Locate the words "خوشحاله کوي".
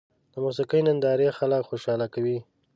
1.69-2.37